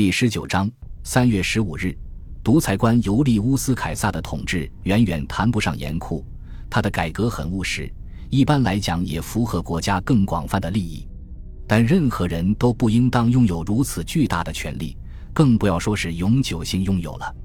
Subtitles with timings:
[0.00, 0.66] 第十九章
[1.04, 1.94] 三月十五日，
[2.42, 6.24] 独裁官尤利乌斯·凯撒的统治远远谈不上严酷，
[6.70, 7.92] 他的改革很务实，
[8.30, 11.06] 一般来讲也符合国家更广泛的利益。
[11.68, 14.96] 但任何人都不应当拥有如此巨大的权力，
[15.34, 17.36] 更不要说是永久性拥有了。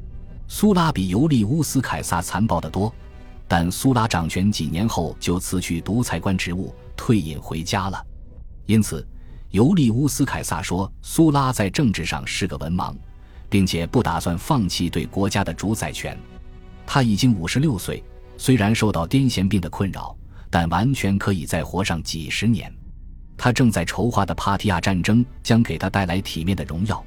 [0.47, 2.89] 苏拉比尤利乌斯·凯撒残暴得多，
[3.49, 8.01] 但苏拉掌权几年后就辞去独裁官职务，退隐回家了。
[8.65, 9.05] 因此。
[9.51, 12.93] 尤利乌斯·凯撒说：“苏拉在政治上是个文盲，
[13.49, 16.17] 并且不打算放弃对国家的主宰权。
[16.85, 18.03] 他已经五十六岁，
[18.37, 20.15] 虽然受到癫痫病的困扰，
[20.49, 22.73] 但完全可以再活上几十年。
[23.37, 27.03] 他正在筹划的帕提亚战争将给他带来体面的荣耀，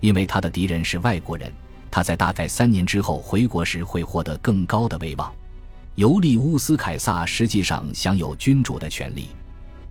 [0.00, 1.52] 因为他的敌人是外国人。
[1.90, 5.32] 他在大概三年之后回国时会获得更高的威望。
[5.94, 9.28] 尤利乌斯·凯撒实际上享有君主的权利。”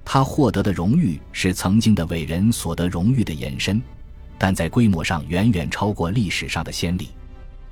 [0.04, 3.82] 他获得的荣誉是曾经的伟人所得荣誉的延伸，
[4.38, 7.10] 但在规模上远远超过历史上的先例。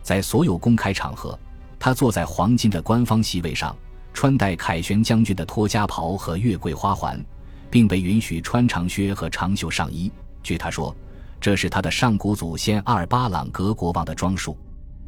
[0.02, 1.38] 在所有公开场合，
[1.78, 3.76] 他坐在黄金的官方席位上，
[4.14, 7.24] 穿戴凯旋将军的托加袍和月桂花环，
[7.70, 10.12] 并被允许穿长靴和长袖上衣。
[10.42, 10.96] 据他说，
[11.42, 14.58] 这是他的上古祖先阿尔巴朗格国王的装束。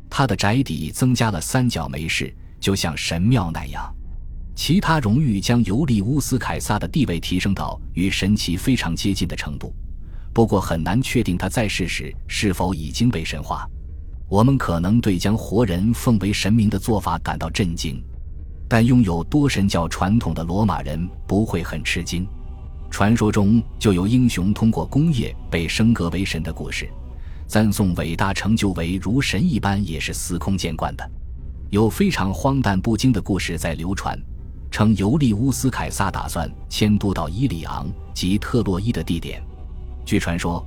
[0.10, 3.94] 他的宅邸增加了三角梅饰，就像神庙那样。
[4.54, 9.74] 其他荣誉将尤利乌斯·凯撒的地位提升到与神奇非常接近的程度，
[10.34, 13.68] 不过很难确定他在世时是否已经被神化。
[14.28, 18.02] 我们可能对将活人奉为神明的做法感到震惊，
[18.68, 22.26] 但拥有多神教传统的罗马人不会很吃惊。
[22.90, 26.90] 传说中就有英雄通过功业被升格为神的故事，
[27.48, 31.12] 赞颂伟大成就为如神一般也是司空见惯的。
[31.70, 34.18] 有非常荒诞不经的故事在流传。
[34.72, 39.44] 称尤利乌斯·凯撒打算迁都到伊里昂及特洛伊的地点。
[40.06, 40.66] 据传说，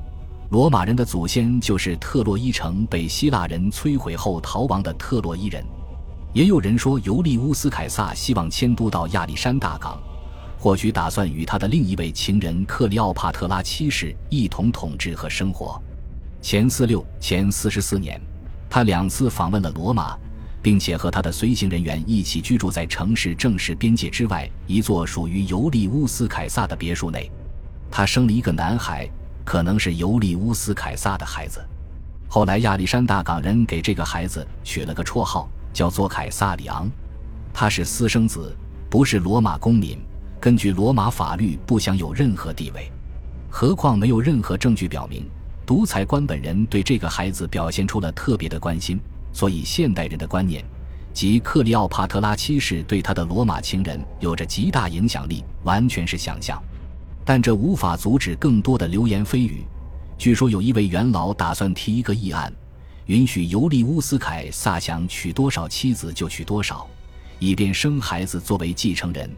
[0.51, 5.65] 罗马人的祖先就是特洛伊城被希腊人摧毁后逃亡的特洛伊人。
[6.35, 9.99] 也有人说，尤利乌斯·凯撒希望迁都到亚历山大港，
[10.59, 15.81] 或许打算与他的另一位情人克里奥帕特拉七世一同统治和生活。
[16.43, 18.21] 前四六前四十四年，
[18.69, 20.15] 他两次访问了罗马。
[20.65, 27.31] 并且和他的随行人员一起居住在城市正式边界之外一座属于尤利乌斯·凯撒的别墅内。
[27.91, 29.07] 他生了一个男孩，
[29.45, 31.63] 可能是尤利乌斯·凯撒的孩子。
[32.27, 36.91] 后来亚历山大港人给这个孩子取了个绰号，叫做凯撒里昂。
[37.53, 38.57] 他是私生子，
[38.89, 39.99] 不是罗马公民，
[40.41, 42.91] 根据罗马法律不享有任何地位。
[43.51, 45.29] 何况没有任何证据表明
[45.67, 48.99] 独裁官本人对这个孩子表现出了特别的关心。
[49.35, 50.65] 所以，现代人的观念，
[51.13, 56.63] 即克里奥帕特拉七世对他的罗马情人有着极大影响力，完全是想象。
[57.25, 59.65] 但这无法阻止更多的流言蜚语。
[60.17, 62.53] 据说有一位元老打算提一个议案，
[63.07, 66.87] 允许尤利乌斯凯撒想娶多少妻子就娶多少，
[67.41, 69.29] 以便生孩子作为继承人。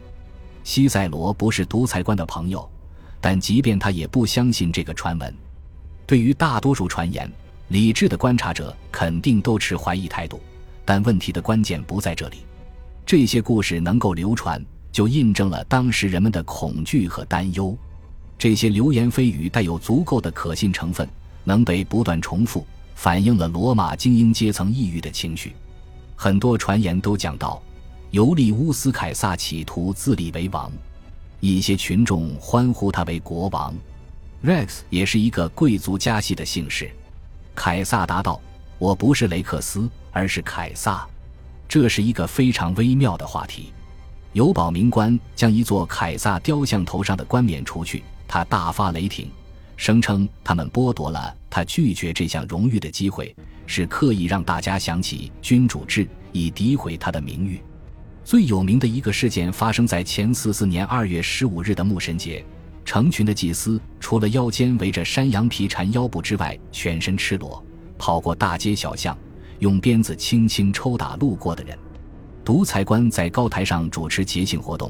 [0.63, 2.69] 西塞罗不是独裁官的朋友，
[3.19, 5.33] 但即便他也不相信这个传闻。
[6.05, 7.27] 对于大多数传言。
[7.69, 10.41] 理智的观察者肯定都持怀疑态度，
[10.85, 12.37] 但问题的关键不在这里。
[13.05, 17.77] 这些故事能够流传，就印证了当时人们的恐惧和担忧。
[18.37, 21.07] 这些流言蜚语带有足够的可信成分，
[21.43, 25.53] 能被不断重复，反映了罗马精英阶层抑郁的情绪。
[26.15, 27.61] 很多传言都讲到，
[28.11, 30.71] 尤利乌斯·凯撒企图自立为王，
[31.41, 33.75] 一些群众欢呼他为国王。
[34.43, 36.89] Rex 也是一个贵族家系的姓氏。
[37.57, 38.39] 凯撒答道
[38.77, 41.05] ：“我不是雷克斯，而是凯撒。”
[41.67, 43.73] 这是一个非常微妙的话题。
[44.31, 49.31] 有保民官将一座凯撒雕像头上的冠冕除去，他大发雷霆，
[49.75, 53.35] 声称他们剥夺了他拒绝这项荣誉的机会，
[53.65, 57.59] 是刻意让大家想起君主制，以诋毁他的名誉。
[58.23, 62.45] 最有名的一个事件发生在前四四年二月十五日的牧神节。
[62.87, 67.61] 成群的祭司，除了腰间围着山羊皮缠腰部之外，全身赤裸，
[67.97, 69.15] 跑过大街小巷，
[69.59, 71.77] 用鞭子轻轻抽打路过的人。
[72.45, 74.89] 独裁官在高台上主持节庆活动，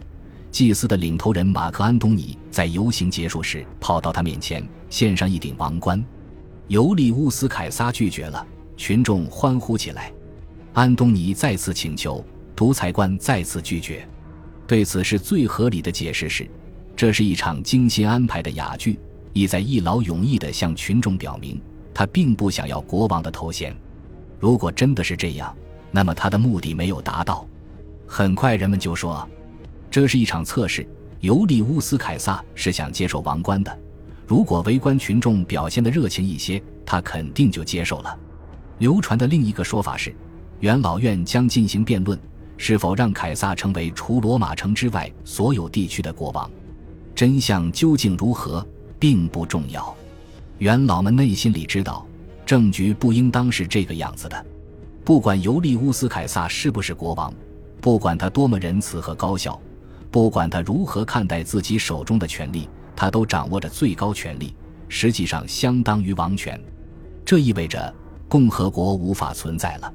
[0.52, 6.02] 祭司的领头人马克安东尼在游行结束时跑到他面前，献上一顶王冠。
[6.68, 8.46] 尤利乌斯凯撒拒绝了，
[8.78, 10.14] 群众欢呼起来。
[10.74, 12.24] 安东尼再次请求，
[12.56, 14.08] 独裁官再次拒绝。
[14.68, 16.48] 对此事最合理的解释是。
[16.98, 19.00] 这是一场精心安排的哑剧，
[19.32, 21.62] 意在一劳永逸地向群众表明，
[21.94, 23.78] 他并不想要国王的头衔。
[24.40, 25.56] 如果真的是这样，
[25.92, 27.48] 那么他的目的没有达到。
[28.08, 29.30] 很快，人们就说，
[29.92, 30.88] 这是一场测试。
[31.20, 33.80] 尤利乌斯·凯撒是想接受王冠的。
[34.26, 38.20] 如果围观群众表现的热情一些，他肯定就接受了。
[38.80, 40.16] 流传的另一个说法是，
[40.62, 42.20] 元老院将进行辩论，
[42.58, 46.50] 是否让凯撒成为除罗马城之外所有地区的国王。
[47.18, 48.64] 真相究竟如何，
[49.00, 49.92] 并不重要。
[50.60, 52.06] 元老们内心里知道，
[52.46, 54.46] 政局不应当是这个样子的。
[55.04, 57.34] 不管尤利乌斯·凯撒是不是国王，
[57.82, 59.60] 不管他多么仁慈和高效，
[60.12, 64.54] 不管他如何看待自己手中的权力，他都掌握着最高权力，
[64.88, 66.64] 实际上相当于王权。
[67.26, 67.92] 这意味着
[68.30, 69.92] 共和国无法存在了。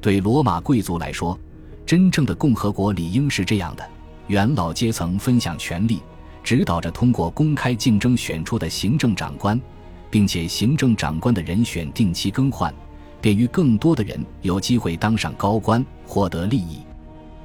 [0.00, 1.38] 对罗马贵族来说，
[1.86, 3.88] 真正的共和国理应是这样的：
[4.26, 6.02] 元老阶层分享权力。
[6.46, 9.60] 指导着通过公开竞争选出的行政长官，
[10.08, 12.72] 并且行政长官的人选定期更换，
[13.20, 16.78] 便于更多的人有机会当上高官，获得利益。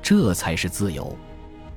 [0.03, 1.18] 这才是自由。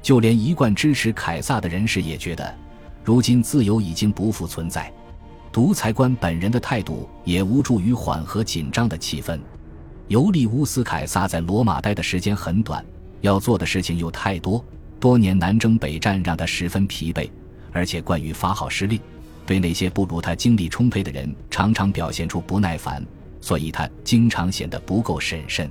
[0.02, 2.54] 就连一贯支持凯撒的人士也觉得，
[3.02, 4.92] 如今自由已经不复存在。
[5.50, 9.40] 独裁官本人的态度也无助于缓和紧张的气氛。
[10.08, 12.84] 尤利乌斯·凯撒在罗马待的时间很短，
[13.22, 14.62] 要做的事情又太多。
[15.04, 17.28] 多年南征北战让他十分疲惫，
[17.72, 18.98] 而且惯于发号施令，
[19.44, 23.04] 对那些不如他精力充沛的人常常表现出不耐烦，
[23.38, 25.70] 所以他经常显得不够审慎。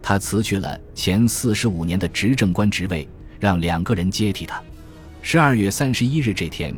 [0.00, 3.08] 他辞去了前四十五年的执政官职位，
[3.40, 4.62] 让两个人接替他。
[5.20, 6.72] 十二月三十一日这天，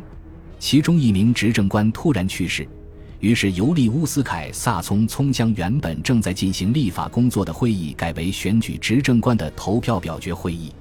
[0.58, 2.66] 其中一名执政官突然去世，
[3.20, 10.72] 于是尤利乌斯·凯撒匆匆将原本正在进行立法工作的会议改为选举执政官的投票表决会议。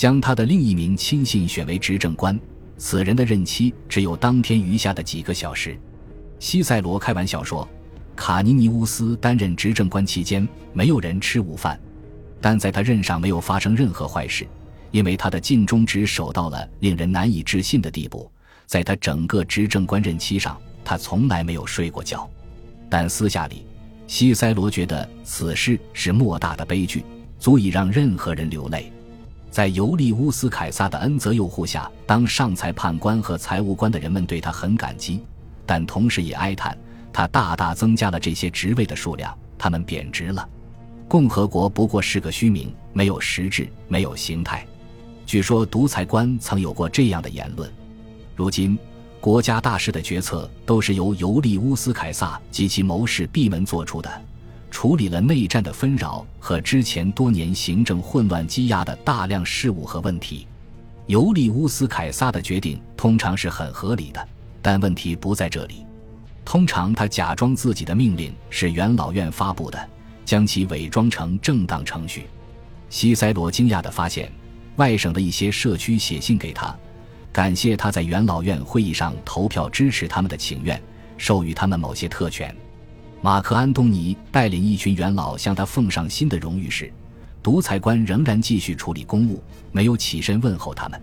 [0.00, 2.40] 将他的另一名亲信选为执政官，
[2.78, 5.78] 此人的任期只有当天余下的几个小时。
[6.38, 7.68] 西塞罗开玩笑说
[8.16, 11.78] ：“卡尼尼乌斯担任执政官期间，没有人吃午饭，
[12.40, 14.48] 但在他任上没有发生任何坏事，
[14.90, 18.32] 因为他的尽忠职守到了令人难以置信的地步。
[18.64, 22.26] 在他整个执政官任期上，他从来没有睡过觉。
[22.88, 23.66] 但私下里，
[24.06, 27.04] 西塞罗觉得此事是莫大的悲剧，
[27.38, 28.90] 足以让任何人流泪。”
[29.50, 35.20] 在尤利乌斯·凯撒的恩泽佑护下，当上裁判官和财务官的人们对他很感激，
[35.66, 36.78] 但同时也哀叹
[37.12, 40.48] 他大大增加了这些职位的数量，他们贬值了。
[41.08, 44.64] 共和国不过是个虚名，没有实质，没有形态。
[45.26, 47.68] 据说独裁官曾有过这样的言论：
[48.36, 48.78] 如今，
[49.20, 54.10] 国家大事的决策都是由尤利乌斯·凯撒及其谋士闭门做出的。
[54.80, 60.46] 处理了内战的纷扰和之前多年行政混乱积压的大量事务和问题，
[61.06, 64.28] 尤利乌斯·凯撒的决定通常是很合理的，
[64.62, 65.84] 但问题不在这里。
[66.46, 69.78] 通常他假装自己的命令是元老院发布的，
[70.24, 72.24] 将其伪装成正当程序。
[72.88, 74.32] 西塞罗惊讶地发现，
[74.76, 76.74] 外省的一些社区写信给他，
[77.30, 80.82] 感谢他在元老院会议上投票支持他们的请愿，
[81.18, 82.56] 授予他们某些特权。
[83.22, 86.90] 马克·安东尼带领一群元老向他奉上新的荣誉时，
[87.42, 90.98] 独裁官仍然继续处理公务，没有起身问候他们。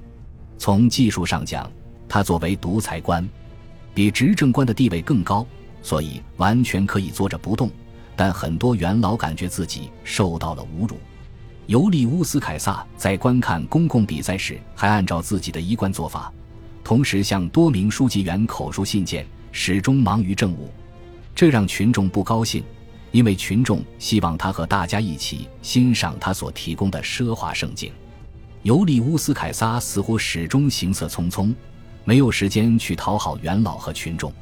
[0.58, 1.72] 从技术上讲，
[2.10, 3.28] 他作为独裁官，
[3.94, 5.46] 比执政官的地位更高，
[5.84, 7.70] 所以完全可以坐着不动。
[8.16, 10.98] 但很多元老感觉自己受到了侮辱。
[11.68, 16.34] 尤利乌斯·凯撒在观看公共比赛时，还按照自己的一贯做法，
[16.84, 20.72] 同时向多名书记员口述信件，始终忙于政务。
[21.38, 22.64] 这让群众不高兴，
[23.12, 27.94] 因为群众希望他和大家一起欣赏他所提供的奢华盛景。
[28.64, 31.54] 尤利乌斯·凯撒似乎始终行色匆匆，
[32.06, 34.34] 没有时间去讨好元老和群众。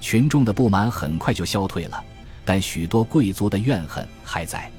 [0.00, 2.02] 群众的不满很快就消退了，
[2.42, 4.72] 但许多贵族的怨恨还在。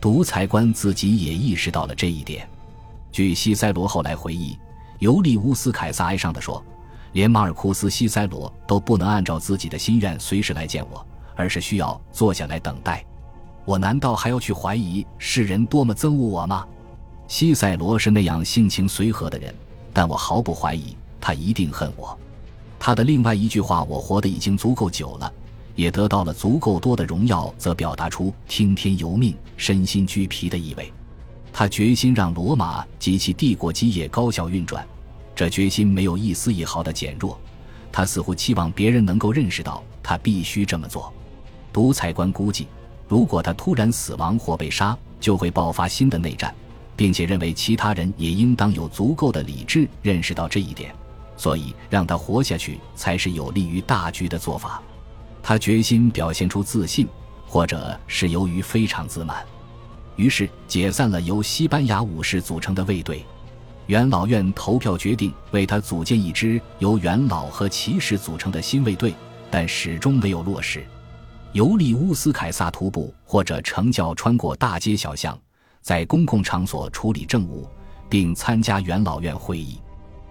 [0.00, 2.48] 独裁官自己也意识到了这一点。
[3.10, 4.56] 据西塞罗后来回忆，
[5.00, 6.64] 尤利乌斯·凯撒哀伤地说。
[7.12, 11.04] 连马尔库斯·西塞罗都不能按照自己的心愿随时来见我，
[11.40, 13.04] 而是需要坐下来等待。
[13.64, 16.66] 我难道还要去怀疑世人多么憎恶我吗？
[17.28, 19.54] 西塞罗是那样性情随和的人，
[19.92, 22.18] 但我毫不怀疑他一定恨我。
[22.78, 25.32] 他的另外一句话：“我活得已经足够久了，
[25.76, 30.92] 也得到了足够多的荣耀”，则表达出听天由命、身心俱疲的意味。
[31.52, 34.86] 他决心让罗马及其帝国基业高效运转。
[35.34, 37.38] 这决心没有一丝一毫的减弱，
[37.92, 41.12] 他似乎期望别人能够认识到他必须这么做。
[41.72, 42.66] 独裁官估计，
[43.08, 46.54] 如果他突然死亡或被杀，就会爆发新的内战，
[46.96, 50.94] 并且认为其他人也应当有足够的理智认识到这一点，
[51.36, 54.82] 所以让他活下去才是有利于大局的做法。
[55.42, 57.06] 他决心表现出自信，
[57.46, 59.44] 或者是由于非常自满，
[60.16, 63.24] 于是解散了由西班牙武士组成的卫队。
[63.86, 69.12] 元老院投票决定为他组建一支由元老和骑士组成的新卫队，
[69.50, 70.86] 但始终没有落实。
[71.52, 75.36] 尤利乌斯·凯撒徒步或者乘轿穿过大街小巷，
[75.82, 77.68] 在公共场所处理政务，
[78.08, 79.80] 并参加元老院会议。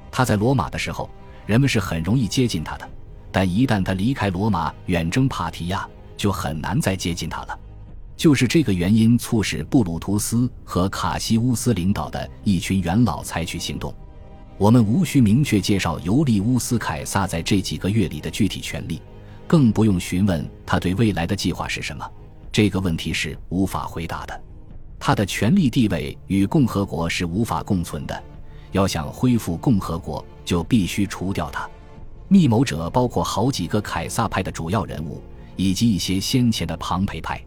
[0.10, 1.10] 他在罗马的时候，
[1.46, 2.90] 人们是很容易接近他的，
[3.34, 5.86] 但一旦他离开罗马远征帕提亚，
[6.16, 7.60] 就很难再接近他了。
[8.16, 13.94] 就是这个原因，促使布鲁图斯和卡西乌斯领导的一群元老采取行动。
[14.58, 19.02] 我们无需明确介绍尤利乌斯·凯撒在这几个月里的具体权利。
[19.50, 22.08] 更不用询问他对未来的计划是什么，
[22.52, 24.42] 这个问题是无法回答的。
[25.00, 28.24] 他的权力地位与共和国是无法共存的。
[28.74, 31.68] 要想恢复共和国，就必须除掉他。
[32.28, 35.20] 密谋者包括好几个凯撒派的主要人物，
[35.56, 37.44] 以及一些先前的庞培派。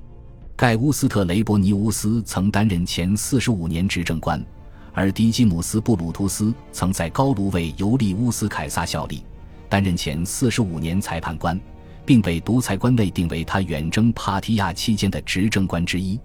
[0.57, 4.45] 盖乌斯特雷伯尼乌斯曾担任前四十五年执政官，
[4.93, 9.25] 而迪基姆斯布鲁图斯曾在高卢为尤利乌斯凯撒效力，
[9.69, 11.57] 担任前四十五年裁判官。
[12.05, 16.19] 并被独裁官内定为他远征帕提亚期间的执政官之一。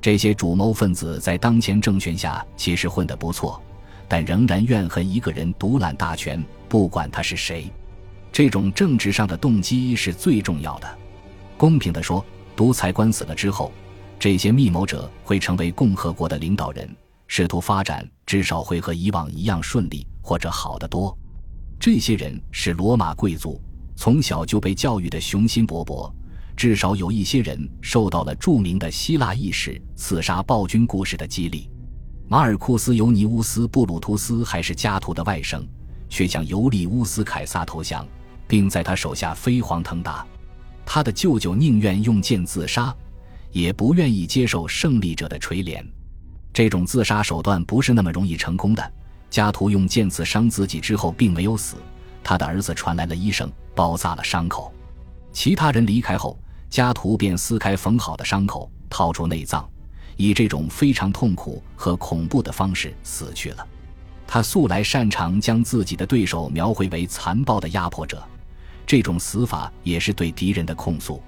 [0.00, 3.62] 这些主谋分子在当前政权下其实混得不错，
[4.08, 7.70] 但仍然怨恨一个人独揽大权，不管他是谁。
[8.32, 10.98] 这种政治上的动机是最重要的。
[11.56, 12.24] 公平地说，
[12.56, 13.70] 独裁官死了之后，
[14.18, 16.88] 这些密谋者会成为共和国的领导人，
[17.28, 21.16] 试图发展至少会和以往一样顺利，或者好得多。
[21.78, 23.60] 这些人是罗马贵族。
[24.02, 26.12] 从小就被教育的雄心勃勃，
[26.56, 31.70] 至少有一些人受到了著名的希腊义士刺杀暴君故事的激励。
[32.26, 35.64] 马尔库斯·尤尼乌斯·布鲁图斯还是加图的外甥，
[36.08, 38.04] 却向尤利乌斯·凯撒投降，
[38.48, 40.26] 并在他手下飞黄腾达。
[40.84, 42.92] 他的舅舅宁愿用剑自杀，
[43.52, 45.80] 也不愿意接受胜利者的垂怜。
[46.52, 48.92] 这种自杀手段不是那么容易成功的。
[49.30, 51.76] 加图用剑刺伤自己之后，并没有死。
[52.24, 54.72] 他的儿子传来了医生，包扎了伤口。
[55.32, 56.38] 其他人离开后，
[56.68, 59.68] 加图便撕开缝好的伤口，掏出内脏，
[60.16, 63.66] 以这种非常痛苦和恐怖的方式死去了。
[64.26, 68.22] 他素来擅长将自己的对手描绘为残暴的压迫者，
[68.86, 71.22] 这种死法也是对敌人的控诉。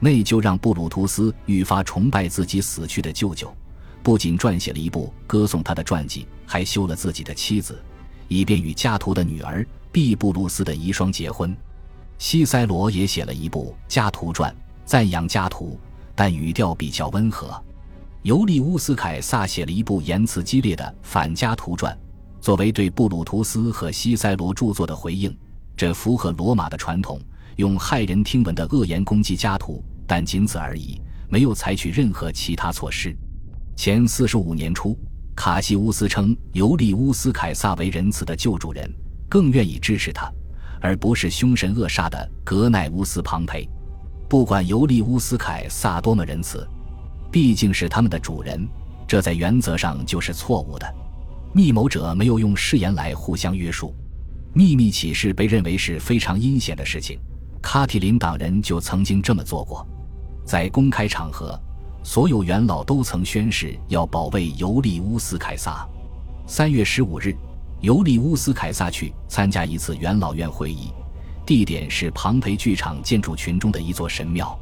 [0.00, 3.54] 内疚让布鲁图斯愈发崇拜自己死去的舅舅，
[4.02, 7.80] 不仅撰写了一部歌颂他的传记，还休了自己的妻子，
[8.26, 9.64] 以便与加图的女儿。
[9.92, 11.56] 毕布鲁斯的遗孀结婚，
[12.16, 14.52] 西塞罗也写了一部《家图传》，
[14.84, 15.78] 赞扬家图，
[16.14, 17.60] 但语调比较温和。
[18.22, 21.92] 尤利乌斯·凯撒写了一部言辞激烈的《反家图传》，
[22.40, 25.36] 作为对布鲁图斯和西塞罗著作的回应。
[25.76, 27.20] 这符合罗马的传统，
[27.56, 33.16] 用骇人听闻的恶言攻击家图，但仅此而已，没有采取任何其他措施。
[33.74, 34.96] 前四十五年初，
[35.34, 38.88] 卡西乌斯称尤利乌斯·凯撒为仁慈的救主人。
[39.30, 40.30] 更愿意支持他，
[40.80, 43.66] 而不是凶神恶煞的格奈乌斯·庞培。
[44.28, 46.68] 不管尤利乌斯·凯撒多么仁慈，
[47.30, 48.68] 毕竟是他们的主人，
[49.06, 50.94] 这在原则上就是错误的。
[51.52, 53.94] 密谋者没有用誓言来互相约束，
[54.52, 57.18] 秘密启示被认为是非常阴险的事情。
[57.62, 59.86] 卡提林党人就曾经这么做过，
[60.44, 61.56] 在公开场合，
[62.02, 65.86] 所有元老都曾宣誓要保卫尤利乌斯·凯撒。
[66.48, 67.32] 三月十五日。
[67.80, 70.92] 尤利乌斯·凯撒去参加一次元老院会议，
[71.46, 74.58] 地点是庞培剧场建筑群中的一座神庙。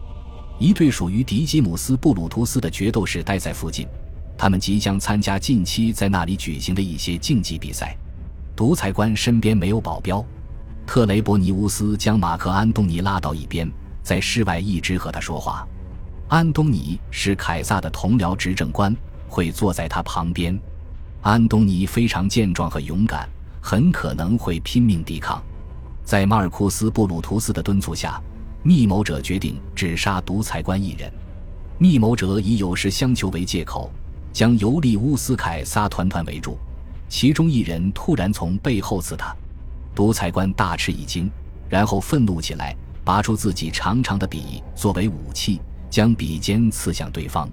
[0.57, 3.89] 一对属于迪基姆斯·布鲁图斯的决斗士待在附近，
[4.37, 7.97] 他们即将参加近期在那里举行的一些竞技比赛。
[8.55, 10.25] 独裁官身边没有保镖，
[10.87, 13.69] 特雷伯尼乌斯将马克·安东尼拉到一边，
[14.01, 15.67] 在室外一直和他说话。
[16.29, 18.95] 安东尼是凯撒的同僚执政官，
[19.29, 20.57] 会坐在他旁边。
[21.21, 23.29] 安东尼非常健壮和勇敢，
[23.61, 25.43] 很可能会拼命抵抗。
[26.05, 28.21] 在马尔库斯·布鲁图斯的敦促下，
[28.63, 31.13] 密谋者决定只杀独裁官一人。
[31.77, 33.91] 密谋者以有事相求为借口，
[34.33, 36.57] 将尤利乌斯·凯撒团团围住。
[37.09, 39.35] 其中一人突然从背后刺他，
[39.95, 41.31] 独裁官大吃一惊，
[41.69, 45.61] 然后愤怒起来，拔出自己长长的笔作为武器，
[45.91, 47.49] 将笔尖刺向对方。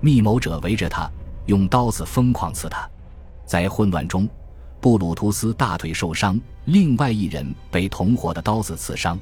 [0.00, 1.10] 密谋者围着他，
[1.46, 2.88] 用刀子疯狂刺他。
[3.48, 4.28] 在混乱中，
[4.78, 9.18] 布鲁图斯大腿受伤，另外一人被同伙的刀子刺伤。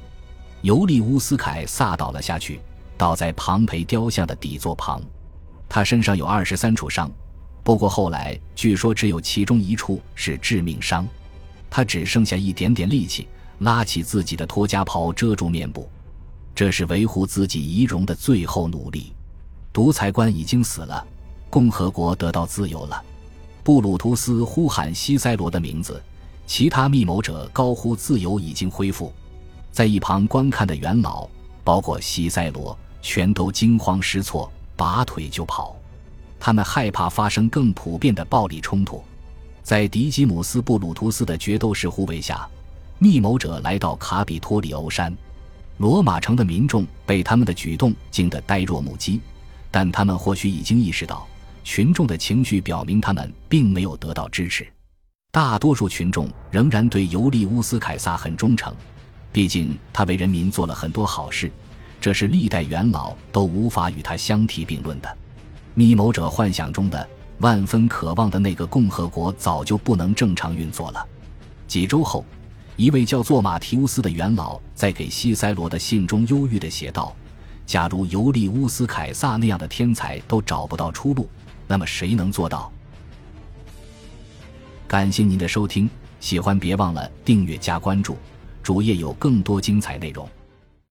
[0.63, 2.59] 尤利乌斯凯撒倒了下去，
[2.97, 5.01] 倒在庞培雕像的底座旁。
[5.69, 7.09] 他身上有二十三处伤，
[7.63, 11.07] 不过后来据说只有其中一处是致命伤。
[11.69, 13.29] 他只剩下一点点力气，
[13.59, 15.89] 拉起自己的托家袍遮住面部，
[16.53, 19.13] 这是维护自己仪容的最后努力。
[19.71, 21.07] 独裁官已经死了，
[21.49, 23.01] 共和国得到自由了。
[23.67, 26.01] 布鲁图斯呼喊西塞罗的名字，
[26.45, 29.11] 其他密谋者高呼“自由已经恢复”。
[29.73, 31.27] 在一旁观看的元老，
[31.65, 35.75] 包括西塞罗，全都惊慌失措，拔腿就跑。
[36.39, 39.03] 他们害怕发生更普遍的暴力冲突。
[39.63, 42.47] 在迪吉姆斯·布鲁图斯的决斗士护卫下，
[42.99, 45.13] 密谋者来到卡比托里欧山。
[45.75, 49.19] 罗马城的民众被他们的举动惊得呆若木鸡，
[49.69, 51.27] 但他们或许已经意识到，
[51.67, 54.65] 群众的情绪表明他们并没有得到支持。
[55.33, 58.73] 大多数群众仍然对尤利乌斯·凯撒很忠诚，
[59.33, 61.51] 毕竟他为人民做了很多好事，
[61.99, 65.17] 这是历代元老都无法与他相提并论的。
[65.73, 67.05] 密谋者幻想中的、
[67.39, 71.05] 万分渴望的那个共和国早就不能正常运作了。
[71.67, 72.23] 几周后。
[72.77, 77.13] 一位叫做马提乌斯的元老在给西塞罗的信中忧郁地写道
[77.65, 81.27] ：“假如尤利乌斯·凯撒那样的天才都找不到出路，
[81.67, 82.71] 那么谁能做到？”
[84.87, 88.17] 感谢您的收听，喜欢别忘了订阅加关注，
[88.63, 90.27] 主页有更多精彩内容。